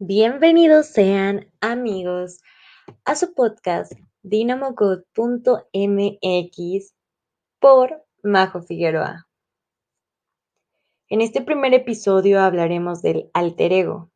Bienvenidos 0.00 0.86
sean 0.86 1.50
amigos 1.60 2.40
a 3.04 3.16
su 3.16 3.34
podcast 3.34 3.92
dinamocode.mx 4.22 6.94
por 7.58 8.06
Majo 8.22 8.62
Figueroa. 8.62 9.26
En 11.08 11.20
este 11.20 11.42
primer 11.42 11.74
episodio 11.74 12.40
hablaremos 12.40 13.02
del 13.02 13.28
alter 13.34 13.72
ego. 13.72 14.12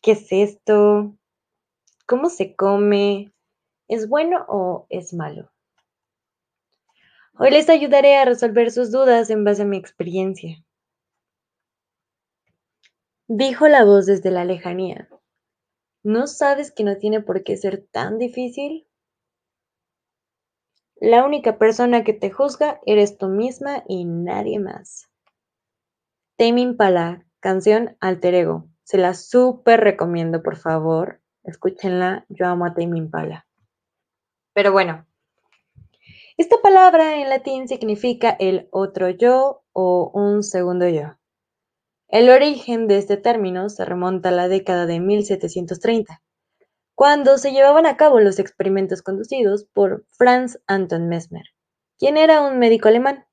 ¿Qué 0.00 0.12
es 0.12 0.28
esto? 0.30 1.14
¿Cómo 2.06 2.30
se 2.30 2.56
come? 2.56 3.34
¿Es 3.88 4.08
bueno 4.08 4.46
o 4.48 4.86
es 4.88 5.12
malo? 5.12 5.52
Hoy 7.38 7.50
les 7.50 7.68
ayudaré 7.68 8.16
a 8.16 8.24
resolver 8.24 8.70
sus 8.70 8.90
dudas 8.90 9.28
en 9.28 9.44
base 9.44 9.60
a 9.60 9.66
mi 9.66 9.76
experiencia. 9.76 10.64
Dijo 13.28 13.66
la 13.66 13.84
voz 13.84 14.06
desde 14.06 14.30
la 14.30 14.44
lejanía. 14.44 15.08
¿No 16.04 16.28
sabes 16.28 16.70
que 16.70 16.84
no 16.84 16.96
tiene 16.96 17.20
por 17.20 17.42
qué 17.42 17.56
ser 17.56 17.84
tan 17.90 18.18
difícil? 18.18 18.86
La 21.00 21.24
única 21.24 21.58
persona 21.58 22.04
que 22.04 22.12
te 22.12 22.30
juzga 22.30 22.80
eres 22.86 23.18
tú 23.18 23.26
misma 23.26 23.82
y 23.88 24.04
nadie 24.04 24.60
más. 24.60 25.10
Tame 26.36 26.60
Impala, 26.60 27.26
canción 27.40 27.96
Alter 27.98 28.34
Ego. 28.34 28.68
Se 28.84 28.96
la 28.96 29.12
súper 29.12 29.80
recomiendo, 29.80 30.44
por 30.44 30.56
favor. 30.56 31.20
Escúchenla, 31.42 32.26
yo 32.28 32.46
amo 32.46 32.64
a 32.64 32.74
Tame 32.74 32.96
Impala. 32.96 33.48
Pero 34.52 34.70
bueno, 34.70 35.04
esta 36.36 36.58
palabra 36.62 37.16
en 37.20 37.28
latín 37.28 37.66
significa 37.66 38.30
el 38.38 38.68
otro 38.70 39.10
yo 39.10 39.64
o 39.72 40.12
un 40.14 40.44
segundo 40.44 40.88
yo. 40.88 41.16
El 42.08 42.30
origen 42.30 42.86
de 42.86 42.98
este 42.98 43.16
término 43.16 43.68
se 43.68 43.84
remonta 43.84 44.28
a 44.28 44.32
la 44.32 44.46
década 44.46 44.86
de 44.86 45.00
1730, 45.00 46.22
cuando 46.94 47.36
se 47.36 47.50
llevaban 47.50 47.84
a 47.84 47.96
cabo 47.96 48.20
los 48.20 48.38
experimentos 48.38 49.02
conducidos 49.02 49.64
por 49.72 50.06
Franz 50.10 50.60
Anton 50.68 51.08
Mesmer, 51.08 51.46
quien 51.98 52.16
era 52.16 52.42
un 52.42 52.60
médico 52.60 52.86
alemán. 52.86 53.26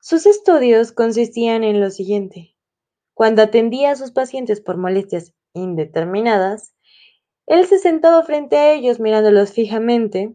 Sus 0.00 0.24
estudios 0.24 0.92
consistían 0.92 1.62
en 1.62 1.80
lo 1.80 1.90
siguiente. 1.90 2.56
Cuando 3.12 3.42
atendía 3.42 3.90
a 3.90 3.96
sus 3.96 4.12
pacientes 4.12 4.62
por 4.62 4.78
molestias 4.78 5.34
indeterminadas, 5.52 6.74
él 7.46 7.66
se 7.66 7.78
sentaba 7.78 8.22
frente 8.22 8.56
a 8.56 8.72
ellos 8.72 8.98
mirándolos 8.98 9.52
fijamente 9.52 10.34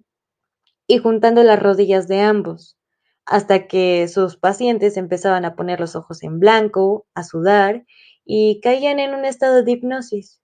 y 0.86 1.00
juntando 1.00 1.42
las 1.44 1.59
rodillas 1.59 2.08
de 2.08 2.22
ambos, 2.22 2.78
hasta 3.26 3.68
que 3.68 4.08
sus 4.08 4.38
pacientes 4.38 4.98
empezaban 4.98 5.46
a 5.46 5.56
poner 5.56 5.80
los 5.80 5.96
ojos 5.96 6.24
en 6.24 6.40
blanco, 6.40 7.08
a 7.14 7.24
sudar 7.24 7.86
y 8.26 8.60
caían 8.62 9.00
en 9.00 9.14
un 9.14 9.26
estado 9.26 9.64
de 9.64 9.72
hipnosis. 9.72 10.42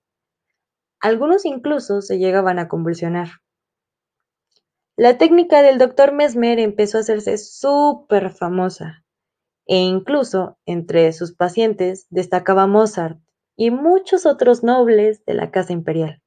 Algunos 1.00 1.46
incluso 1.46 2.02
se 2.02 2.18
llegaban 2.18 2.60
a 2.60 2.68
convulsionar. 2.68 3.30
La 4.96 5.18
técnica 5.18 5.62
del 5.62 5.78
doctor 5.78 6.12
Mesmer 6.12 6.60
empezó 6.60 6.98
a 6.98 7.02
hacerse 7.02 7.38
súper 7.38 8.32
famosa 8.32 9.06
e 9.66 9.78
incluso 9.78 10.58
entre 10.66 11.14
sus 11.14 11.34
pacientes 11.34 12.08
destacaba 12.10 12.68
Mozart 12.68 13.20
y 13.56 13.72
muchos 13.72 14.26
otros 14.26 14.64
nobles 14.64 15.24
de 15.26 15.36
la 15.36 15.52
casa 15.52 15.74
imperial. 15.74 16.22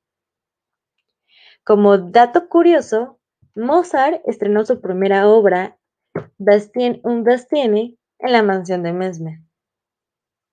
Como 1.64 1.98
dato 1.98 2.48
curioso, 2.48 3.18
Mozart 3.54 4.22
estrenó 4.26 4.64
su 4.64 4.80
primera 4.80 5.28
obra 5.28 5.78
un 6.14 7.24
Bastiene 7.24 7.98
en 8.18 8.32
la 8.32 8.42
mansión 8.42 8.82
de 8.82 8.92
Mesmer. 8.92 9.38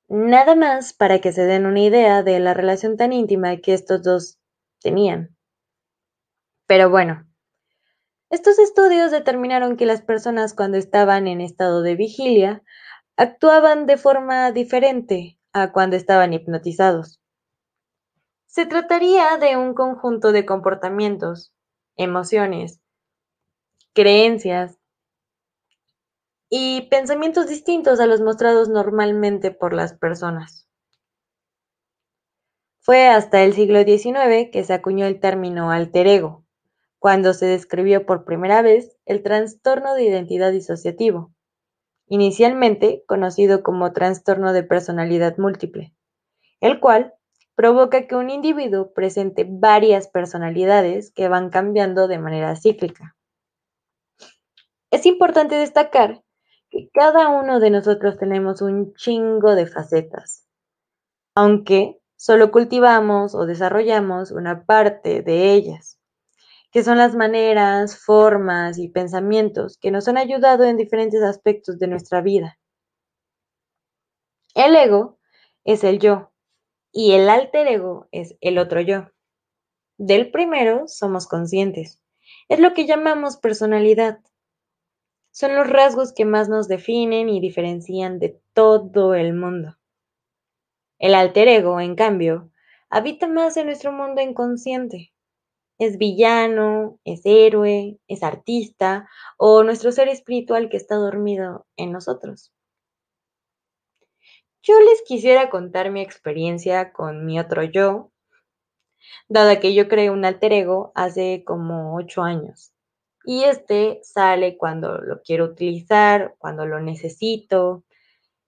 Nada 0.08 0.56
más 0.56 0.94
para 0.94 1.20
que 1.20 1.32
se 1.32 1.46
den 1.46 1.66
una 1.66 1.82
idea 1.82 2.24
de 2.24 2.40
la 2.40 2.54
relación 2.54 2.98
tan 2.98 3.14
íntima 3.14 3.58
que 3.58 3.74
estos 3.74 4.02
dos 4.02 4.40
tenían. 4.82 5.36
Pero 6.66 6.90
bueno, 6.90 7.28
estos 8.32 8.60
estudios 8.60 9.12
determinaron 9.12 9.78
que 9.78 9.86
las 9.86 10.02
personas 10.02 10.54
cuando 10.54 10.78
estaban 10.78 11.28
en 11.28 11.42
estado 11.42 11.82
de 11.82 11.96
vigilia 11.96 12.64
actuaban 13.18 13.86
de 13.86 13.98
forma 13.98 14.52
diferente 14.52 15.40
a 15.52 15.72
cuando 15.72 15.96
estaban 15.96 16.34
hipnotizados. 16.34 17.20
Se 18.48 18.66
trataría 18.66 19.38
de 19.38 19.58
un 19.58 19.74
conjunto 19.74 20.32
de 20.32 20.46
comportamientos, 20.46 21.54
emociones, 21.98 22.82
creencias, 23.94 24.79
y 26.50 26.88
pensamientos 26.90 27.48
distintos 27.48 28.00
a 28.00 28.08
los 28.08 28.22
mostrados 28.22 28.70
normalmente 28.70 29.52
por 29.52 29.74
las 29.74 29.94
personas. 29.94 30.68
Fue 32.80 33.08
hasta 33.08 33.44
el 33.44 33.54
siglo 33.54 33.84
XIX 33.84 34.50
que 34.52 34.64
se 34.64 34.74
acuñó 34.74 35.06
el 35.06 35.20
término 35.20 35.70
alter 35.70 36.08
ego, 36.08 36.46
cuando 36.98 37.34
se 37.34 37.46
describió 37.46 38.06
por 38.06 38.26
primera 38.26 38.62
vez 38.62 38.98
el 39.06 39.22
trastorno 39.22 39.94
de 39.94 40.06
identidad 40.06 40.52
disociativo, 40.52 41.32
inicialmente 42.08 43.04
conocido 43.08 43.62
como 43.62 43.94
trastorno 43.94 44.52
de 44.54 44.64
personalidad 44.64 45.38
múltiple, 45.38 45.94
el 46.62 46.80
cual 46.80 47.14
provoca 47.54 48.08
que 48.08 48.16
un 48.16 48.32
individuo 48.32 48.92
presente 48.94 49.46
varias 49.48 50.08
personalidades 50.08 51.12
que 51.12 51.28
van 51.28 51.50
cambiando 51.52 52.08
de 52.08 52.18
manera 52.18 52.56
cíclica. 52.56 53.16
Es 54.90 55.06
importante 55.06 55.56
destacar 55.56 56.24
que 56.70 56.90
cada 56.94 57.30
uno 57.30 57.60
de 57.60 57.70
nosotros 57.70 58.18
tenemos 58.18 58.62
un 58.62 58.94
chingo 58.94 59.56
de 59.56 59.66
facetas, 59.66 60.48
aunque 61.36 62.00
solo 62.16 62.52
cultivamos 62.52 63.34
o 63.36 63.46
desarrollamos 63.46 64.32
una 64.32 64.66
parte 64.66 65.22
de 65.22 65.54
ellas, 65.54 66.00
que 66.72 66.84
son 66.84 66.98
las 66.98 67.16
maneras, 67.16 67.98
formas 67.98 68.78
y 68.78 68.90
pensamientos 68.90 69.78
que 69.80 69.92
nos 69.92 70.08
han 70.08 70.18
ayudado 70.18 70.64
en 70.66 70.78
diferentes 70.78 71.24
aspectos 71.24 71.80
de 71.80 71.88
nuestra 71.88 72.22
vida. 72.22 72.60
El 74.54 74.76
ego 74.76 75.20
es 75.64 75.84
el 75.84 76.00
yo 76.00 76.32
y 76.92 77.14
el 77.14 77.30
alter 77.30 77.68
ego 77.68 78.08
es 78.12 78.36
el 78.42 78.58
otro 78.58 78.82
yo. 78.82 79.08
Del 79.98 80.32
primero 80.32 80.88
somos 80.88 81.28
conscientes. 81.28 82.02
Es 82.48 82.60
lo 82.60 82.74
que 82.74 82.86
llamamos 82.86 83.38
personalidad 83.38 84.20
son 85.40 85.56
los 85.56 85.70
rasgos 85.70 86.12
que 86.12 86.26
más 86.26 86.50
nos 86.50 86.68
definen 86.68 87.30
y 87.30 87.40
diferencian 87.40 88.20
de 88.20 88.42
todo 88.52 89.14
el 89.14 89.34
mundo. 89.34 89.78
El 90.98 91.16
alter 91.16 91.48
ego, 91.48 91.80
en 91.80 91.96
cambio, 91.96 92.52
habita 92.90 93.26
más 93.26 93.56
en 93.56 93.68
nuestro 93.68 93.94
mundo 93.94 94.22
inconsciente. 94.22 95.14
Es 95.78 95.98
villano, 95.98 97.00
es 97.06 97.22
héroe, 97.24 98.00
es 98.10 98.22
artista 98.22 99.08
o 99.38 99.64
nuestro 99.64 99.94
ser 99.94 100.10
espiritual 100.10 100.68
que 100.68 100.76
está 100.76 100.96
dormido 100.96 101.66
en 101.78 101.94
nosotros. 101.94 102.52
Yo 104.62 104.78
les 104.82 105.02
quisiera 105.04 105.50
contar 105.50 105.90
mi 105.90 106.02
experiencia 106.02 106.92
con 106.92 107.26
mi 107.26 107.40
otro 107.40 107.64
yo, 107.64 108.12
dada 109.30 109.62
que 109.62 109.74
yo 109.74 109.88
creé 109.88 110.10
un 110.10 110.26
alter 110.26 110.52
ego 110.52 110.92
hace 110.96 111.46
como 111.46 111.96
ocho 111.96 112.24
años 112.24 112.74
y 113.30 113.44
este 113.44 114.00
sale 114.02 114.58
cuando 114.58 114.98
lo 114.98 115.22
quiero 115.22 115.46
utilizar, 115.46 116.34
cuando 116.40 116.66
lo 116.66 116.80
necesito. 116.80 117.84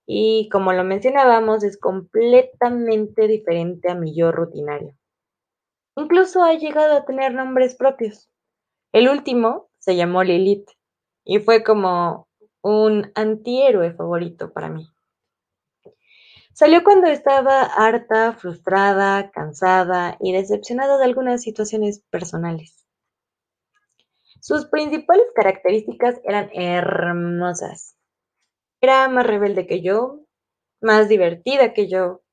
Y 0.06 0.48
como 0.48 0.72
lo 0.72 0.82
mencionábamos, 0.82 1.62
es 1.62 1.78
completamente 1.78 3.28
diferente 3.28 3.92
a 3.92 3.94
mi 3.94 4.12
yo 4.12 4.32
rutinario. 4.32 4.96
Incluso 5.94 6.42
ha 6.42 6.54
llegado 6.54 6.96
a 6.96 7.04
tener 7.04 7.32
nombres 7.32 7.76
propios. 7.76 8.28
El 8.90 9.08
último 9.08 9.70
se 9.78 9.94
llamó 9.94 10.24
Lilith 10.24 10.68
y 11.24 11.38
fue 11.38 11.62
como 11.62 12.26
un 12.60 13.12
antihéroe 13.14 13.92
favorito 13.92 14.52
para 14.52 14.68
mí. 14.68 14.88
Salió 16.54 16.82
cuando 16.82 17.06
estaba 17.06 17.62
harta, 17.62 18.32
frustrada, 18.32 19.30
cansada 19.30 20.16
y 20.18 20.32
decepcionada 20.32 20.98
de 20.98 21.04
algunas 21.04 21.40
situaciones 21.40 22.00
personales. 22.10 22.81
Sus 24.42 24.66
principales 24.66 25.26
características 25.36 26.20
eran 26.24 26.50
hermosas. 26.52 27.96
Era 28.80 29.08
más 29.08 29.24
rebelde 29.24 29.68
que 29.68 29.82
yo, 29.82 30.26
más 30.80 31.08
divertida 31.08 31.72
que 31.74 31.88
yo, 31.88 32.24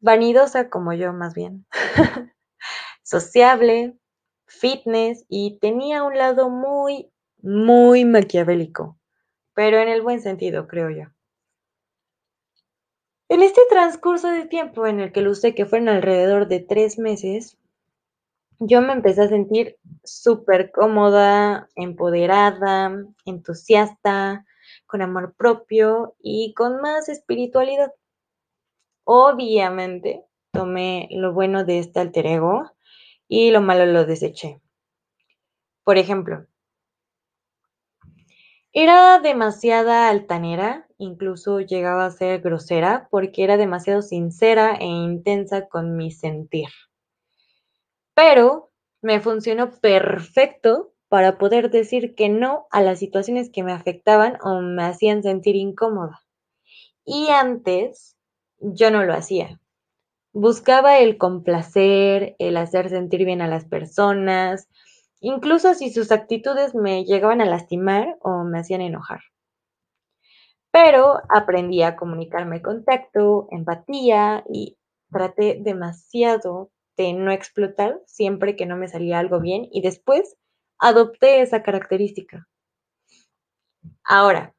vanidosa 0.00 0.68
como 0.68 0.92
yo 0.92 1.14
más 1.14 1.32
bien, 1.32 1.64
sociable, 3.02 3.96
fitness 4.44 5.24
y 5.30 5.58
tenía 5.60 6.02
un 6.02 6.18
lado 6.18 6.50
muy, 6.50 7.10
muy 7.40 8.04
maquiavélico, 8.04 8.98
pero 9.54 9.78
en 9.78 9.88
el 9.88 10.02
buen 10.02 10.20
sentido, 10.20 10.68
creo 10.68 10.90
yo. 10.90 11.04
En 13.30 13.40
este 13.40 13.62
transcurso 13.70 14.28
de 14.28 14.44
tiempo 14.44 14.86
en 14.86 15.00
el 15.00 15.10
que 15.10 15.22
lo 15.22 15.30
usé, 15.30 15.54
que 15.54 15.64
fueron 15.64 15.88
alrededor 15.88 16.48
de 16.48 16.60
tres 16.60 16.98
meses, 16.98 17.56
yo 18.66 18.80
me 18.80 18.92
empecé 18.92 19.22
a 19.22 19.28
sentir 19.28 19.78
súper 20.04 20.70
cómoda, 20.70 21.68
empoderada, 21.74 23.04
entusiasta, 23.24 24.46
con 24.86 25.02
amor 25.02 25.34
propio 25.36 26.14
y 26.20 26.54
con 26.54 26.80
más 26.80 27.08
espiritualidad. 27.08 27.92
Obviamente, 29.04 30.24
tomé 30.52 31.08
lo 31.10 31.32
bueno 31.32 31.64
de 31.64 31.80
este 31.80 32.00
alter 32.00 32.26
ego 32.26 32.70
y 33.26 33.50
lo 33.50 33.60
malo 33.60 33.86
lo 33.86 34.04
deseché. 34.04 34.60
Por 35.82 35.98
ejemplo, 35.98 36.46
era 38.72 39.18
demasiada 39.18 40.08
altanera, 40.08 40.86
incluso 40.98 41.60
llegaba 41.60 42.06
a 42.06 42.10
ser 42.10 42.40
grosera 42.40 43.08
porque 43.10 43.42
era 43.44 43.56
demasiado 43.56 44.02
sincera 44.02 44.76
e 44.76 44.86
intensa 44.86 45.68
con 45.68 45.96
mi 45.96 46.10
sentir. 46.10 46.68
Pero 48.14 48.70
me 49.02 49.20
funcionó 49.20 49.70
perfecto 49.70 50.92
para 51.08 51.38
poder 51.38 51.70
decir 51.70 52.14
que 52.14 52.28
no 52.28 52.66
a 52.70 52.80
las 52.80 52.98
situaciones 52.98 53.50
que 53.50 53.62
me 53.62 53.72
afectaban 53.72 54.38
o 54.42 54.60
me 54.60 54.84
hacían 54.84 55.22
sentir 55.22 55.56
incómoda. 55.56 56.22
Y 57.04 57.28
antes 57.28 58.16
yo 58.58 58.90
no 58.90 59.04
lo 59.04 59.12
hacía. 59.12 59.60
Buscaba 60.32 60.98
el 60.98 61.18
complacer, 61.18 62.36
el 62.38 62.56
hacer 62.56 62.88
sentir 62.88 63.26
bien 63.26 63.42
a 63.42 63.48
las 63.48 63.66
personas, 63.66 64.68
incluso 65.20 65.74
si 65.74 65.90
sus 65.90 66.10
actitudes 66.10 66.74
me 66.74 67.04
llegaban 67.04 67.42
a 67.42 67.44
lastimar 67.44 68.16
o 68.22 68.44
me 68.44 68.60
hacían 68.60 68.80
enojar. 68.80 69.20
Pero 70.70 71.20
aprendí 71.28 71.82
a 71.82 71.96
comunicarme 71.96 72.62
con 72.62 72.84
tacto, 72.84 73.46
empatía 73.50 74.42
y 74.50 74.78
traté 75.10 75.58
demasiado 75.60 76.71
de 76.96 77.12
no 77.12 77.32
explotar 77.32 78.00
siempre 78.06 78.56
que 78.56 78.66
no 78.66 78.76
me 78.76 78.88
salía 78.88 79.18
algo 79.18 79.40
bien 79.40 79.68
y 79.70 79.82
después 79.82 80.36
adopté 80.78 81.40
esa 81.40 81.62
característica. 81.62 82.48
Ahora, 84.04 84.54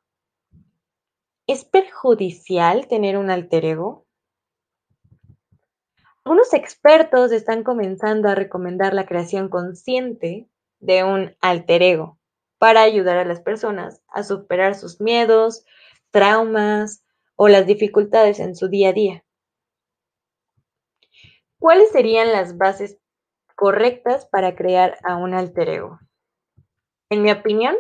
¿es 1.48 1.66
perjudicial 1.66 2.88
tener 2.88 3.18
un 3.18 3.30
alter 3.30 3.66
ego? 3.66 4.06
Algunos 6.26 6.54
expertos 6.54 7.34
están 7.34 7.64
comenzando 7.64 8.30
a 8.30 8.36
recomendar 8.36 8.94
la 8.94 9.06
creación 9.06 9.50
consciente 9.50 10.48
de 10.80 11.04
un 11.04 11.36
alter 11.42 11.84
ego 11.84 12.18
para 12.58 12.82
ayudar 12.82 13.18
a 13.18 13.26
las 13.26 13.42
personas 13.42 14.02
a 14.08 14.24
superar 14.24 14.76
sus 14.76 15.02
miedos, 15.02 15.66
traumas 16.12 17.04
o 17.36 17.50
las 17.50 17.66
dificultades 17.66 18.40
en 18.40 18.56
su 18.56 18.70
día 18.70 18.90
a 18.90 18.94
día. 18.94 19.23
¿Cuáles 21.64 21.92
serían 21.92 22.34
las 22.34 22.58
bases 22.58 22.98
correctas 23.56 24.26
para 24.26 24.54
crear 24.54 24.98
a 25.02 25.16
un 25.16 25.34
alter 25.34 25.70
ego? 25.70 25.98
En 27.10 27.22
mi 27.22 27.32
opinión, 27.32 27.74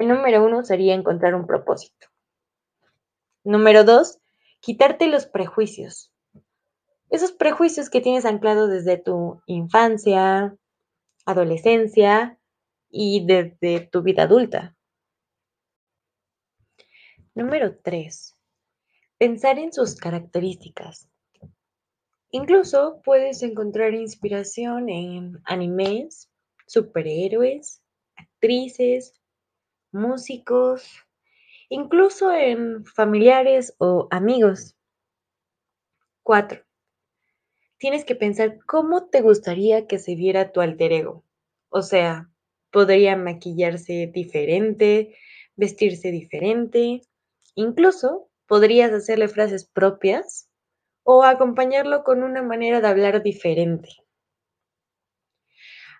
el 0.00 0.08
número 0.08 0.44
uno 0.44 0.64
sería 0.64 0.96
encontrar 0.96 1.36
un 1.36 1.46
propósito. 1.46 2.08
Número 3.44 3.84
dos, 3.84 4.18
quitarte 4.58 5.06
los 5.06 5.26
prejuicios. 5.26 6.12
Esos 7.10 7.30
prejuicios 7.30 7.90
que 7.90 8.00
tienes 8.00 8.24
anclados 8.24 8.68
desde 8.68 8.98
tu 8.98 9.40
infancia, 9.46 10.56
adolescencia 11.26 12.40
y 12.88 13.24
desde 13.24 13.86
tu 13.86 14.02
vida 14.02 14.24
adulta. 14.24 14.74
Número 17.36 17.78
3. 17.84 18.36
Pensar 19.16 19.60
en 19.60 19.72
sus 19.72 19.94
características. 19.94 21.08
Incluso 22.30 23.00
puedes 23.04 23.42
encontrar 23.42 23.94
inspiración 23.94 24.88
en 24.88 25.38
animes, 25.44 26.30
superhéroes, 26.66 27.82
actrices, 28.16 29.14
músicos, 29.92 30.88
incluso 31.68 32.32
en 32.32 32.84
familiares 32.84 33.74
o 33.78 34.08
amigos. 34.10 34.76
4 36.22 36.62
tienes 37.80 38.04
que 38.04 38.14
pensar 38.14 38.58
cómo 38.66 39.08
te 39.08 39.22
gustaría 39.22 39.86
que 39.86 39.98
se 39.98 40.14
viera 40.14 40.52
tu 40.52 40.60
alter 40.60 40.92
ego. 40.92 41.24
O 41.70 41.80
sea, 41.80 42.30
podría 42.70 43.16
maquillarse 43.16 44.10
diferente, 44.12 45.16
vestirse 45.56 46.12
diferente, 46.12 47.00
incluso 47.54 48.28
podrías 48.46 48.92
hacerle 48.92 49.28
frases 49.28 49.64
propias 49.64 50.49
o 51.02 51.24
acompañarlo 51.24 52.04
con 52.04 52.22
una 52.22 52.42
manera 52.42 52.80
de 52.80 52.88
hablar 52.88 53.22
diferente. 53.22 53.88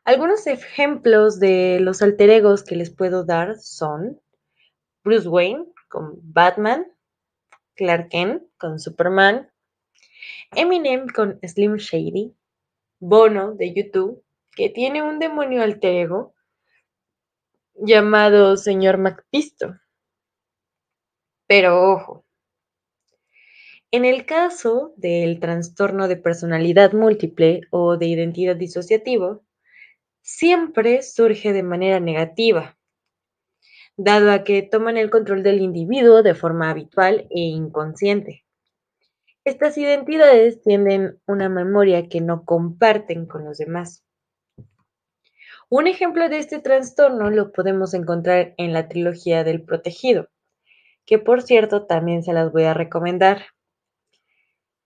Algunos 0.05 0.47
ejemplos 0.47 1.39
de 1.41 1.79
los 1.81 2.03
alter 2.03 2.31
egos 2.31 2.65
que 2.65 2.75
les 2.75 2.91
puedo 2.91 3.25
dar 3.25 3.59
son 3.59 4.21
Bruce 5.05 5.29
Wayne 5.29 5.67
con 5.89 6.19
Batman, 6.23 6.87
Clark 7.75 8.09
Kent 8.09 8.43
con 8.59 8.79
Superman, 8.79 9.51
Eminem 10.53 11.07
con 11.09 11.39
Slim 11.43 11.77
Shady, 11.77 12.35
Bono 12.99 13.55
de 13.55 13.73
YouTube, 13.75 14.25
que 14.53 14.69
tiene 14.69 15.03
un 15.03 15.19
demonio 15.19 15.63
alter 15.63 15.97
ego 15.97 16.35
llamado 17.75 18.57
Señor 18.57 18.99
MacPisto. 18.99 19.79
Pero 21.47 21.93
ojo, 21.93 22.25
en 23.93 24.05
el 24.05 24.25
caso 24.25 24.93
del 24.97 25.41
trastorno 25.41 26.07
de 26.07 26.17
personalidad 26.17 26.93
múltiple 26.93 27.63
o 27.71 27.97
de 27.97 28.07
identidad 28.07 28.57
disociativo, 28.57 29.43
siempre 30.23 31.03
surge 31.03 31.53
de 31.53 31.63
manera 31.63 31.99
negativa, 31.99 32.79
dado 33.97 34.31
a 34.31 34.45
que 34.45 34.63
toman 34.63 34.97
el 34.97 35.11
control 35.11 35.43
del 35.43 35.61
individuo 35.61 36.23
de 36.23 36.35
forma 36.35 36.71
habitual 36.71 37.27
e 37.31 37.41
inconsciente. 37.41 38.45
Estas 39.45 39.77
identidades 39.79 40.63
tienen 40.63 41.19
una 41.27 41.49
memoria 41.49 42.09
que 42.09 42.21
no 42.21 42.45
comparten 42.45 43.27
con 43.27 43.45
los 43.45 43.59
demás. 43.59 44.05
Un 45.69 45.87
ejemplo 45.87 46.29
de 46.29 46.39
este 46.39 46.61
trastorno 46.61 47.31
lo 47.31 47.53
podemos 47.53 47.95
encontrar 47.95 48.55
en 48.57 48.73
la 48.73 48.89
trilogía 48.89 49.45
del 49.45 49.63
protegido, 49.63 50.29
que 51.07 51.19
por 51.19 51.43
cierto 51.43 51.87
también 51.87 52.23
se 52.23 52.33
las 52.33 52.53
voy 52.53 52.65
a 52.65 52.75
recomendar. 52.75 53.47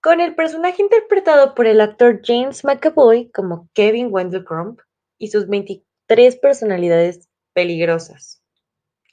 Con 0.05 0.21
el 0.21 0.35
personaje 0.35 0.83
interpretado 0.83 1.55
por 1.55 1.65
el 1.65 1.81
actor 1.81 2.21
James 2.23 2.63
McAvoy 2.63 3.31
como 3.31 3.71
Kevin 3.73 4.09
Wendell 4.11 4.45
Crump 4.45 4.79
y 5.17 5.29
sus 5.29 5.47
23 5.47 6.35
personalidades 6.35 7.27
peligrosas. 7.53 8.43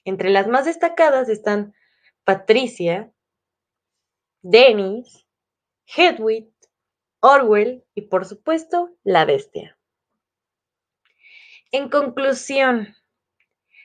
Entre 0.05 0.29
las 0.29 0.49
más 0.49 0.67
destacadas 0.67 1.31
están 1.31 1.73
Patricia, 2.25 3.11
Dennis, 4.43 5.27
Hedwig, 5.87 6.53
Orwell 7.21 7.87
y 7.95 8.03
por 8.03 8.27
supuesto 8.27 8.91
la 9.03 9.25
bestia. 9.25 9.79
En 11.71 11.89
conclusión, 11.89 12.95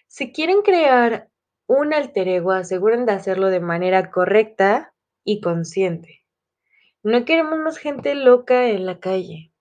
si 0.08 0.34
quieren 0.34 0.62
crear 0.62 1.30
un 1.68 1.94
alter 1.94 2.28
ego, 2.28 2.52
aseguren 2.52 3.06
de 3.06 3.14
hacerlo 3.14 3.50
de 3.50 3.62
manera 3.62 4.12
correcta 4.12 4.94
y 5.24 5.40
consciente. 5.40 6.27
No 7.08 7.24
queremos 7.24 7.58
más 7.60 7.78
gente 7.78 8.16
loca 8.16 8.68
en 8.68 8.86
la 8.86 9.00
calle. 9.00 9.54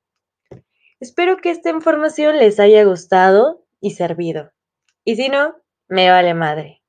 Espero 0.98 1.36
que 1.36 1.52
esta 1.52 1.70
información 1.70 2.38
les 2.38 2.58
haya 2.58 2.82
gustado 2.82 3.64
y 3.80 3.92
servido. 3.92 4.50
Y 5.04 5.14
si 5.14 5.28
no, 5.28 5.54
me 5.86 6.10
vale 6.10 6.34
madre. 6.34 6.82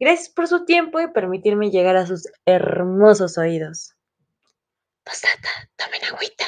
Gracias 0.00 0.30
por 0.30 0.48
su 0.48 0.64
tiempo 0.64 0.98
y 0.98 1.12
permitirme 1.12 1.70
llegar 1.70 1.98
a 1.98 2.06
sus 2.06 2.26
hermosos 2.46 3.36
oídos. 3.36 3.94
Posata, 5.04 5.50
tomen 5.76 6.04
agüita. 6.04 6.46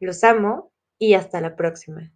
Los 0.00 0.24
amo 0.24 0.72
y 0.98 1.14
hasta 1.14 1.40
la 1.40 1.54
próxima. 1.54 2.12